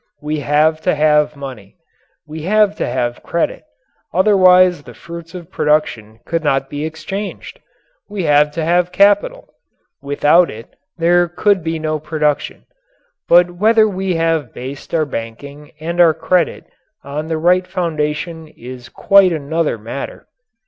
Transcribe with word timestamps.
We 0.19 0.39
have 0.39 0.81
to 0.81 0.95
have 0.95 1.35
money. 1.35 1.75
We 2.25 2.41
have 2.41 2.75
to 2.77 2.87
have 2.87 3.21
credit. 3.21 3.61
Otherwise 4.11 4.81
the 4.81 4.95
fruits 4.95 5.35
of 5.35 5.51
production 5.51 6.21
could 6.25 6.43
not 6.43 6.71
be 6.71 6.85
exchanged. 6.87 7.59
We 8.09 8.23
have 8.23 8.49
to 8.53 8.65
have 8.65 8.91
capital. 8.91 9.53
Without 10.01 10.49
it 10.49 10.73
there 10.97 11.27
could 11.27 11.63
be 11.63 11.77
no 11.77 11.99
production. 11.99 12.65
But 13.27 13.51
whether 13.51 13.87
we 13.87 14.15
have 14.15 14.55
based 14.55 14.91
our 14.95 15.05
banking 15.05 15.69
and 15.79 16.01
our 16.01 16.15
credit 16.15 16.65
on 17.03 17.27
the 17.27 17.37
right 17.37 17.67
foundation 17.67 18.47
is 18.47 18.89
quite 18.89 19.31
another 19.31 19.77
matter. 19.77 20.25